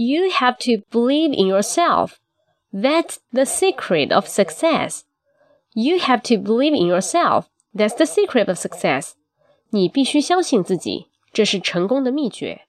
[0.00, 2.20] You have to believe in yourself.
[2.72, 5.02] That's the secret of success.
[5.74, 7.46] You have to believe in yourself.
[7.74, 9.14] That's the secret of success.
[9.70, 12.67] 你必须相信自己，这是成功的秘诀。